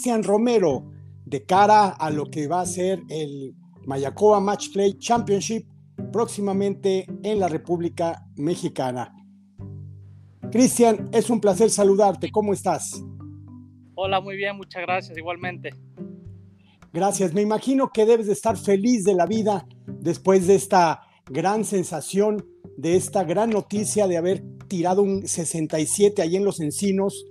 Cristian 0.00 0.22
Romero 0.22 0.90
de 1.26 1.44
cara 1.44 1.90
a 1.90 2.08
lo 2.08 2.30
que 2.30 2.48
va 2.48 2.62
a 2.62 2.64
ser 2.64 3.02
el 3.10 3.54
Mayacoba 3.84 4.40
Match 4.40 4.72
Play 4.72 4.96
Championship 4.96 5.66
próximamente 6.10 7.04
en 7.22 7.38
la 7.38 7.48
República 7.48 8.24
Mexicana. 8.36 9.14
Cristian, 10.50 11.10
es 11.12 11.28
un 11.28 11.38
placer 11.38 11.68
saludarte. 11.68 12.30
¿Cómo 12.32 12.54
estás? 12.54 13.04
Hola, 13.94 14.22
muy 14.22 14.36
bien, 14.36 14.56
muchas 14.56 14.80
gracias, 14.80 15.18
igualmente. 15.18 15.74
Gracias, 16.94 17.34
me 17.34 17.42
imagino 17.42 17.90
que 17.92 18.06
debes 18.06 18.26
de 18.26 18.32
estar 18.32 18.56
feliz 18.56 19.04
de 19.04 19.12
la 19.12 19.26
vida 19.26 19.66
después 19.86 20.46
de 20.46 20.54
esta 20.54 21.02
gran 21.26 21.66
sensación, 21.66 22.46
de 22.78 22.96
esta 22.96 23.22
gran 23.24 23.50
noticia 23.50 24.08
de 24.08 24.16
haber 24.16 24.42
tirado 24.66 25.02
un 25.02 25.28
67 25.28 26.22
ahí 26.22 26.36
en 26.36 26.46
los 26.46 26.58
encinos, 26.60 27.26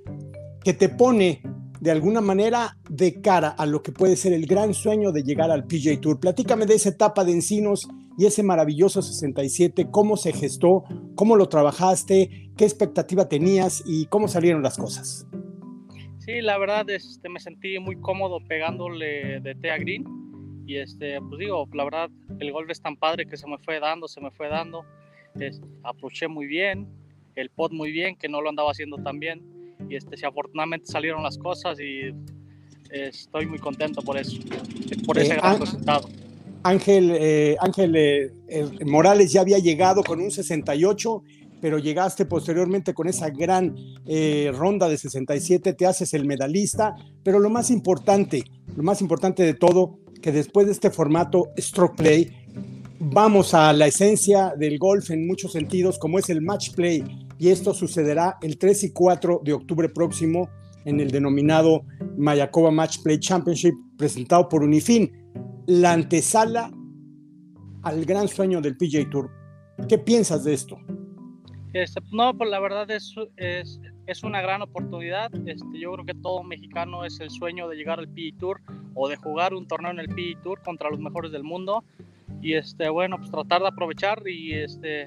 que 0.63 0.73
te 0.73 0.87
pone 0.87 1.41
de 1.79 1.91
alguna 1.91 2.21
manera 2.21 2.77
de 2.89 3.21
cara 3.21 3.49
a 3.49 3.65
lo 3.65 3.81
que 3.81 3.91
puede 3.91 4.15
ser 4.15 4.33
el 4.33 4.45
gran 4.45 4.73
sueño 4.73 5.11
de 5.11 5.23
llegar 5.23 5.51
al 5.51 5.65
PJ 5.65 5.97
Tour. 5.97 6.19
Platícame 6.19 6.65
de 6.65 6.75
esa 6.75 6.89
etapa 6.89 7.23
de 7.23 7.31
encinos 7.31 7.87
y 8.17 8.25
ese 8.25 8.43
maravilloso 8.43 9.01
67, 9.01 9.87
cómo 9.91 10.17
se 10.17 10.33
gestó, 10.33 10.83
cómo 11.15 11.37
lo 11.37 11.47
trabajaste, 11.47 12.51
qué 12.57 12.65
expectativa 12.65 13.29
tenías 13.29 13.81
y 13.85 14.07
cómo 14.07 14.27
salieron 14.27 14.61
las 14.61 14.77
cosas. 14.77 15.25
Sí, 16.17 16.41
la 16.41 16.57
verdad 16.57 16.89
este, 16.89 17.29
me 17.29 17.39
sentí 17.39 17.79
muy 17.79 17.95
cómodo 17.95 18.39
pegándole 18.45 19.39
de 19.39 19.55
Tea 19.55 19.77
Green. 19.77 20.03
Y 20.67 20.77
este, 20.77 21.19
pues 21.21 21.39
digo, 21.39 21.67
la 21.73 21.83
verdad 21.83 22.09
el 22.39 22.51
golf 22.51 22.69
es 22.69 22.81
tan 22.81 22.95
padre 22.97 23.25
que 23.25 23.37
se 23.37 23.47
me 23.47 23.57
fue 23.57 23.79
dando, 23.79 24.07
se 24.07 24.21
me 24.21 24.29
fue 24.29 24.49
dando, 24.49 24.85
aproché 25.83 26.27
muy 26.27 26.45
bien, 26.45 26.87
el 27.35 27.49
pot 27.49 27.71
muy 27.71 27.91
bien, 27.91 28.15
que 28.15 28.27
no 28.27 28.41
lo 28.41 28.49
andaba 28.49 28.71
haciendo 28.71 28.97
tan 28.97 29.19
bien 29.19 29.58
y 29.89 29.95
este, 29.95 30.15
si 30.15 30.25
afortunadamente 30.25 30.85
salieron 30.85 31.23
las 31.23 31.37
cosas 31.37 31.79
y 31.79 32.13
estoy 32.89 33.45
muy 33.45 33.59
contento 33.59 34.01
por 34.01 34.17
eso, 34.17 34.37
por 35.05 35.17
ese 35.17 35.33
eh, 35.33 35.37
gran 35.37 35.59
resultado. 35.59 36.09
Ángel, 36.63 37.11
eh, 37.13 37.55
Ángel 37.59 37.95
eh, 37.95 38.31
Morales 38.85 39.31
ya 39.31 39.41
había 39.41 39.59
llegado 39.59 40.03
con 40.03 40.19
un 40.19 40.31
68, 40.31 41.23
pero 41.61 41.77
llegaste 41.77 42.25
posteriormente 42.25 42.93
con 42.93 43.07
esa 43.07 43.29
gran 43.29 43.75
ronda 44.53 44.87
de 44.87 44.97
67, 44.97 45.73
te 45.73 45.85
haces 45.85 46.13
el 46.13 46.25
medalista, 46.25 46.95
pero 47.23 47.39
lo 47.39 47.49
más 47.49 47.69
importante, 47.69 48.43
lo 48.75 48.83
más 48.83 49.01
importante 49.01 49.43
de 49.43 49.53
todo, 49.53 49.99
que 50.21 50.31
después 50.31 50.67
de 50.67 50.73
este 50.73 50.89
formato 50.89 51.49
stroke 51.57 51.95
play, 51.95 52.31
vamos 52.99 53.53
a 53.53 53.71
la 53.73 53.87
esencia 53.87 54.53
del 54.57 54.77
golf 54.77 55.09
en 55.11 55.25
muchos 55.25 55.53
sentidos, 55.53 55.97
como 55.97 56.19
es 56.19 56.29
el 56.29 56.41
match 56.41 56.71
play, 56.75 57.03
y 57.37 57.49
esto 57.49 57.73
sucederá 57.73 58.37
el 58.41 58.57
3 58.57 58.83
y 58.83 58.91
4 58.91 59.41
de 59.43 59.53
octubre 59.53 59.89
próximo 59.89 60.49
en 60.85 60.99
el 60.99 61.11
denominado 61.11 61.83
Mayakoba 62.17 62.71
Match 62.71 63.01
Play 63.03 63.19
Championship 63.19 63.73
presentado 63.97 64.47
por 64.49 64.63
Unifin 64.63 65.11
la 65.67 65.93
antesala 65.93 66.71
al 67.83 68.05
gran 68.05 68.27
sueño 68.27 68.59
del 68.59 68.75
PJ 68.75 69.09
Tour. 69.09 69.29
¿Qué 69.87 69.97
piensas 69.97 70.43
de 70.43 70.53
esto? 70.53 70.77
Este, 71.73 72.01
no, 72.11 72.35
pues 72.35 72.49
la 72.49 72.59
verdad 72.59 72.89
es, 72.89 73.13
es, 73.37 74.23
una 74.23 74.41
gran 74.41 74.61
oportunidad. 74.61 75.31
Este, 75.47 75.79
yo 75.79 75.93
creo 75.93 76.05
que 76.05 76.15
todo 76.15 76.43
mexicano 76.43 77.05
es 77.05 77.19
el 77.19 77.29
sueño 77.29 77.69
de 77.69 77.75
llegar 77.77 77.99
al 77.99 78.09
PG 78.09 78.37
Tour 78.39 78.61
o 78.95 79.07
de 79.07 79.15
jugar 79.15 79.53
un 79.53 79.67
torneo 79.67 79.91
en 79.91 79.99
el 79.99 80.07
PG 80.07 80.41
Tour 80.41 80.61
contra 80.63 80.89
los 80.89 80.99
mejores 80.99 81.31
del 81.31 81.43
mundo. 81.43 81.83
Y 82.41 82.53
este, 82.53 82.89
bueno, 82.89 83.17
pues 83.17 83.31
tratar 83.31 83.61
de 83.61 83.67
aprovechar 83.67 84.21
y 84.27 84.53
este, 84.53 85.05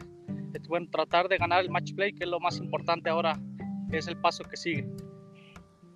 este, 0.54 0.68
bueno, 0.68 0.86
tratar 0.90 1.28
de 1.28 1.38
ganar 1.38 1.62
el 1.62 1.70
match 1.70 1.94
play, 1.94 2.12
que 2.12 2.24
es 2.24 2.30
lo 2.30 2.40
más 2.40 2.58
importante 2.58 3.10
ahora, 3.10 3.40
es 3.90 4.06
el 4.06 4.16
paso 4.18 4.44
que 4.44 4.56
sigue. 4.56 4.86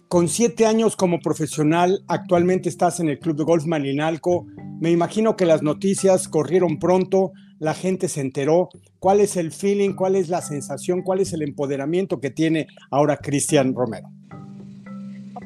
Con 0.08 0.28
siete 0.28 0.66
años 0.66 0.96
como 0.96 1.20
profesional, 1.20 2.04
actualmente 2.06 2.68
estás 2.68 3.00
en 3.00 3.08
el 3.08 3.18
Club 3.18 3.36
de 3.36 3.44
Golf 3.44 3.66
Malinalco. 3.66 4.46
Me 4.80 4.90
imagino 4.90 5.36
que 5.36 5.46
las 5.46 5.62
noticias 5.62 6.28
corrieron 6.28 6.78
pronto, 6.78 7.32
la 7.58 7.74
gente 7.74 8.08
se 8.08 8.20
enteró. 8.20 8.68
¿Cuál 9.00 9.20
es 9.20 9.36
el 9.36 9.50
feeling, 9.50 9.94
cuál 9.94 10.14
es 10.14 10.28
la 10.28 10.42
sensación, 10.42 11.02
cuál 11.02 11.20
es 11.20 11.32
el 11.32 11.42
empoderamiento 11.42 12.20
que 12.20 12.30
tiene 12.30 12.68
ahora 12.90 13.16
Cristian 13.16 13.74
Romero? 13.74 14.08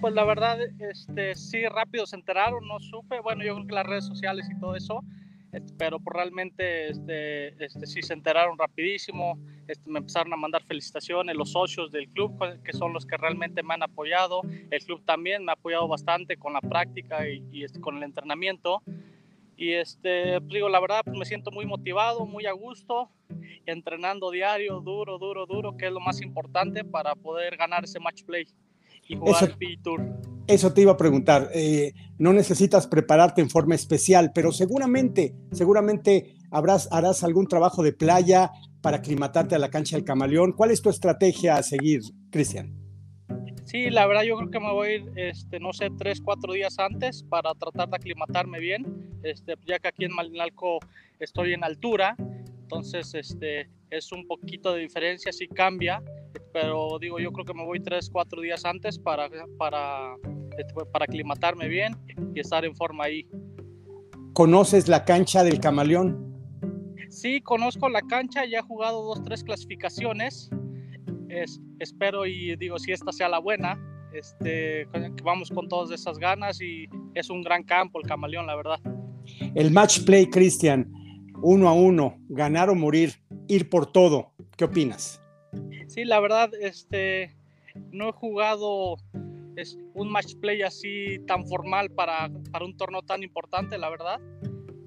Pues 0.01 0.15
la 0.15 0.25
verdad, 0.25 0.59
este, 0.79 1.35
sí, 1.35 1.65
rápido 1.67 2.07
se 2.07 2.17
enteraron, 2.17 2.67
no 2.67 2.81
supe. 2.81 3.21
Bueno, 3.21 3.45
yo 3.45 3.55
creo 3.55 3.67
que 3.67 3.75
las 3.75 3.87
redes 3.87 4.05
sociales 4.05 4.47
y 4.51 4.59
todo 4.61 4.77
eso 4.77 5.03
pero 5.79 5.99
pues 5.99 6.15
realmente 6.15 6.91
este, 6.91 7.65
este, 7.65 7.87
sí 7.87 8.03
se 8.03 8.13
enteraron 8.13 8.57
rapidísimo, 8.57 9.39
este, 9.67 9.91
me 9.91 9.99
empezaron 9.99 10.33
a 10.33 10.37
mandar 10.37 10.63
felicitaciones, 10.63 11.35
los 11.37 11.53
socios 11.53 11.91
del 11.91 12.09
club, 12.09 12.39
que 12.63 12.73
son 12.73 12.93
los 12.93 13.05
que 13.05 13.17
realmente 13.17 13.63
me 13.63 13.75
han 13.75 13.83
apoyado, 13.83 14.43
el 14.71 14.85
club 14.85 15.03
también 15.05 15.45
me 15.45 15.53
ha 15.53 15.55
apoyado 15.55 15.89
bastante 15.89 16.37
con 16.37 16.53
la 16.53 16.61
práctica 16.61 17.29
y, 17.29 17.65
este, 17.65 17.81
con 17.81 17.97
el 17.97 18.03
entrenamiento. 18.05 18.83
Y 19.57 19.73
este, 19.73 20.41
pues 20.41 20.55
digo, 20.55 20.71
la 20.71 20.81
verdad, 20.81 21.03
pues 21.05 21.19
me 21.19 21.25
siento 21.27 21.51
muy 21.51 21.67
motivado, 21.67 22.25
muy 22.25 22.47
a 22.47 22.53
gusto, 22.53 23.11
entrenando 23.67 24.31
diario, 24.31 24.81
duro, 24.81 25.19
duro, 25.19 25.45
duro, 25.45 25.77
que 25.77 25.87
es 25.87 25.93
lo 25.93 26.01
más 26.01 26.23
importante 26.23 26.83
para 26.83 27.15
poder 27.15 27.59
ganar 27.59 27.85
ese 27.85 28.01
match 28.01 28.25
play 28.25 28.47
y 29.11 29.17
jugar 29.17 29.45
el 29.45 29.57
PG 29.57 29.83
Tour. 29.83 30.01
Eso 30.47 30.73
te 30.73 30.83
iba 30.83 30.93
a 30.93 30.97
preguntar. 30.97 31.51
Eh, 31.53 31.93
no 32.19 32.33
necesitas 32.33 32.87
prepararte 32.87 33.41
en 33.41 33.51
forma 33.51 33.75
especial, 33.75 34.31
pero 34.33 34.53
seguramente, 34.53 35.35
seguramente 35.51 36.35
habrás, 36.51 36.89
harás 36.93 37.25
algún 37.25 37.47
trabajo 37.47 37.83
de 37.83 37.93
playa 37.93 38.53
para 38.81 38.99
aclimatarte 38.99 39.57
a 39.57 39.59
la 39.59 39.71
cancha 39.71 39.97
del 39.97 40.05
camaleón. 40.05 40.53
¿Cuál 40.53 40.71
es 40.71 40.81
tu 40.81 40.91
estrategia 40.91 41.57
a 41.57 41.63
seguir, 41.63 42.03
Cristian? 42.31 42.77
Sí, 43.65 43.91
la 43.91 44.07
verdad 44.07 44.23
yo 44.23 44.37
creo 44.37 44.51
que 44.51 44.61
me 44.61 44.73
voy 44.73 44.89
a 44.89 44.95
ir, 44.95 45.13
este, 45.17 45.61
no 45.61 45.73
sé, 45.73 45.91
tres, 45.97 46.21
cuatro 46.21 46.53
días 46.53 46.79
antes 46.79 47.23
para 47.25 47.53
tratar 47.55 47.89
de 47.89 47.97
aclimatarme 47.97 48.59
bien, 48.59 49.21
este, 49.23 49.55
ya 49.67 49.79
que 49.79 49.89
aquí 49.89 50.05
en 50.05 50.15
Malinalco 50.15 50.79
estoy 51.21 51.53
en 51.53 51.63
altura, 51.63 52.17
entonces 52.71 53.13
este, 53.15 53.69
es 53.91 54.13
un 54.13 54.25
poquito 54.29 54.73
de 54.73 54.83
diferencia, 54.83 55.33
sí 55.33 55.49
cambia, 55.49 56.01
pero 56.53 57.01
digo, 57.01 57.19
yo 57.19 57.33
creo 57.33 57.45
que 57.45 57.53
me 57.53 57.65
voy 57.65 57.81
tres, 57.81 58.09
cuatro 58.09 58.41
días 58.41 58.65
antes 58.65 58.97
para, 58.97 59.29
para 59.59 60.15
este, 60.57 60.73
para 60.93 61.05
aclimatarme 61.05 61.67
bien 61.67 61.97
y 62.33 62.39
estar 62.39 62.65
en 62.65 62.77
forma 62.77 63.05
ahí. 63.05 63.27
¿Conoces 64.35 64.87
la 64.87 65.05
cancha 65.05 65.43
del 65.43 65.59
camaleón? 65.59 66.31
Sí, 67.09 67.41
conozco 67.41 67.89
la 67.89 68.03
cancha, 68.03 68.45
ya 68.45 68.61
he 68.61 68.63
jugado 68.63 69.03
dos, 69.03 69.25
tres 69.25 69.43
clasificaciones. 69.43 70.49
Es, 71.29 71.61
espero 71.81 72.25
y 72.25 72.55
digo, 72.55 72.79
si 72.79 72.93
esta 72.93 73.11
sea 73.11 73.29
la 73.29 73.41
buena, 73.41 73.77
este, 74.13 74.87
vamos 75.25 75.51
con 75.51 75.67
todas 75.67 75.91
esas 75.91 76.19
ganas 76.19 76.61
y 76.61 76.89
es 77.15 77.31
un 77.31 77.43
gran 77.43 77.65
campo 77.65 78.01
el 78.01 78.07
camaleón, 78.07 78.47
la 78.47 78.55
verdad. 78.55 78.79
El 79.57 79.73
match 79.73 80.05
play, 80.05 80.27
Cristian, 80.27 80.89
uno 81.43 81.69
a 81.69 81.73
uno, 81.73 82.19
ganar 82.29 82.71
o 82.71 82.75
morir, 82.75 83.15
ir 83.49 83.69
por 83.69 83.91
todo, 83.91 84.33
¿qué 84.57 84.65
opinas? 84.65 85.23
Sí, 85.89 86.05
la 86.05 86.21
verdad, 86.21 86.51
este, 86.61 87.35
no 87.91 88.09
he 88.09 88.13
jugado 88.13 88.97
es 89.57 89.79
un 89.95 90.11
match 90.11 90.35
play 90.37 90.63
así 90.63 91.19
tan 91.27 91.47
formal 91.47 91.91
para, 91.91 92.31
para 92.51 92.65
un 92.65 92.77
torneo 92.77 93.03
tan 93.03 93.23
importante, 93.23 93.79
la 93.79 93.91
verdad. 93.91 94.21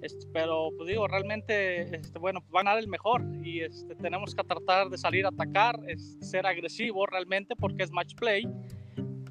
Este, 0.01 0.27
pero 0.33 0.69
pues 0.75 0.89
digo, 0.89 1.07
realmente, 1.07 1.95
este, 1.95 2.19
bueno, 2.19 2.41
pues, 2.41 2.51
van 2.51 2.67
a 2.67 2.71
dar 2.71 2.79
el 2.79 2.89
mejor 2.89 3.23
y 3.41 3.61
este, 3.61 3.95
tenemos 3.95 4.35
que 4.35 4.43
tratar 4.43 4.89
de 4.89 4.97
salir 4.97 5.25
a 5.25 5.29
atacar, 5.29 5.79
es, 5.87 6.17
ser 6.19 6.45
agresivo 6.45 7.05
realmente 7.05 7.55
porque 7.55 7.83
es 7.83 7.91
match 7.91 8.15
play. 8.15 8.45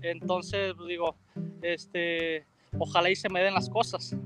Entonces, 0.00 0.72
pues, 0.75 0.88
digo, 0.88 1.16
este, 1.60 2.46
ojalá 2.78 3.10
y 3.10 3.16
se 3.16 3.28
me 3.28 3.42
den 3.42 3.54
las 3.54 3.68
cosas. 3.68 4.16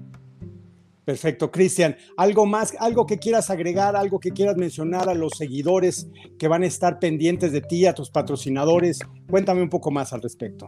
Perfecto, 1.06 1.52
Cristian. 1.52 1.96
¿Algo 2.16 2.46
más, 2.46 2.76
algo 2.80 3.06
que 3.06 3.18
quieras 3.18 3.48
agregar, 3.48 3.94
algo 3.94 4.18
que 4.18 4.32
quieras 4.32 4.56
mencionar 4.56 5.08
a 5.08 5.14
los 5.14 5.34
seguidores 5.38 6.10
que 6.36 6.48
van 6.48 6.64
a 6.64 6.66
estar 6.66 6.98
pendientes 6.98 7.52
de 7.52 7.60
ti, 7.60 7.86
a 7.86 7.94
tus 7.94 8.10
patrocinadores? 8.10 8.98
Cuéntame 9.30 9.62
un 9.62 9.68
poco 9.68 9.92
más 9.92 10.12
al 10.12 10.20
respecto. 10.20 10.66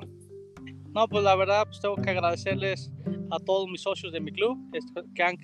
No, 0.95 1.09
pues 1.09 1.25
la 1.25 1.35
verdad, 1.35 1.65
pues 1.65 1.81
tengo 1.81 1.97
que 1.97 2.11
agradecerles 2.11 2.93
a 3.33 3.41
todos 3.41 3.69
mis 3.69 3.83
socios 3.83 4.13
de 4.13 4.21
mi 4.21 4.31
club 4.31 4.57
este, 4.75 5.03
que, 5.13 5.23
han, 5.25 5.37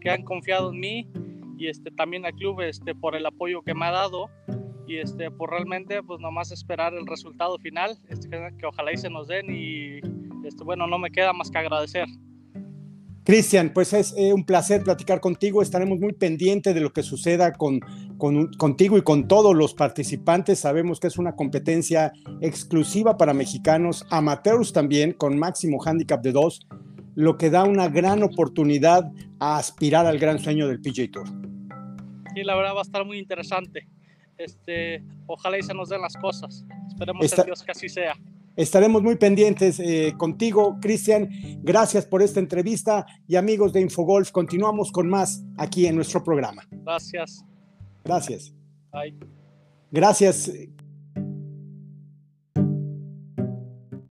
que 0.00 0.10
han 0.10 0.24
confiado 0.24 0.72
en 0.72 0.80
mí 0.80 1.08
y 1.56 1.68
este, 1.68 1.92
también 1.92 2.26
al 2.26 2.32
club 2.32 2.60
este, 2.60 2.96
por 2.96 3.14
el 3.14 3.24
apoyo 3.24 3.62
que 3.62 3.72
me 3.72 3.86
ha 3.86 3.92
dado 3.92 4.28
y 4.88 4.96
este, 4.96 5.30
por 5.30 5.50
realmente 5.50 6.02
pues 6.02 6.18
nomás 6.18 6.50
esperar 6.50 6.92
el 6.92 7.06
resultado 7.06 7.56
final, 7.58 7.96
este, 8.08 8.28
que, 8.28 8.66
ojalá 8.66 8.92
y 8.92 8.96
se 8.96 9.08
nos 9.08 9.28
den 9.28 9.46
y 9.48 9.98
este, 10.44 10.64
bueno, 10.64 10.88
no 10.88 10.98
me 10.98 11.12
queda 11.12 11.32
más 11.32 11.52
que 11.52 11.58
agradecer. 11.58 12.08
Cristian, 13.32 13.72
pues 13.72 13.94
es 13.94 14.14
eh, 14.18 14.34
un 14.34 14.44
placer 14.44 14.82
platicar 14.82 15.18
contigo. 15.18 15.62
Estaremos 15.62 15.98
muy 15.98 16.12
pendientes 16.12 16.74
de 16.74 16.82
lo 16.82 16.92
que 16.92 17.02
suceda 17.02 17.54
con, 17.54 17.80
contigo 18.58 18.98
y 18.98 19.02
con 19.02 19.26
todos 19.26 19.56
los 19.56 19.72
participantes. 19.72 20.58
Sabemos 20.58 21.00
que 21.00 21.06
es 21.06 21.16
una 21.16 21.34
competencia 21.34 22.12
exclusiva 22.42 23.16
para 23.16 23.32
mexicanos, 23.32 24.04
amateurs 24.10 24.74
también, 24.74 25.14
con 25.14 25.38
máximo 25.38 25.82
handicap 25.82 26.22
de 26.22 26.32
dos, 26.32 26.68
lo 27.14 27.38
que 27.38 27.48
da 27.48 27.64
una 27.64 27.88
gran 27.88 28.22
oportunidad 28.22 29.10
a 29.38 29.56
aspirar 29.56 30.04
al 30.04 30.18
gran 30.18 30.38
sueño 30.38 30.68
del 30.68 30.82
PJ 30.82 31.08
Tour. 31.10 31.26
Sí, 32.34 32.44
la 32.44 32.54
verdad 32.54 32.74
va 32.74 32.80
a 32.80 32.82
estar 32.82 33.06
muy 33.06 33.18
interesante. 33.18 33.88
Este, 34.36 35.02
ojalá 35.24 35.56
y 35.56 35.62
se 35.62 35.72
nos 35.72 35.88
den 35.88 36.02
las 36.02 36.18
cosas. 36.18 36.66
Esperemos 36.86 37.32
en 37.32 37.46
Dios 37.46 37.62
que 37.62 37.72
así 37.72 37.88
sea. 37.88 38.14
Estaremos 38.56 39.02
muy 39.02 39.16
pendientes 39.16 39.80
eh, 39.80 40.14
contigo, 40.16 40.78
Cristian. 40.80 41.28
Gracias 41.62 42.06
por 42.06 42.22
esta 42.22 42.40
entrevista 42.40 43.06
y 43.26 43.36
amigos 43.36 43.72
de 43.72 43.80
Infogolf, 43.80 44.30
continuamos 44.30 44.92
con 44.92 45.08
más 45.08 45.42
aquí 45.56 45.86
en 45.86 45.96
nuestro 45.96 46.22
programa. 46.22 46.62
Gracias. 46.70 47.44
Gracias. 48.04 48.52
Bye. 48.92 49.16
Gracias, 49.90 50.50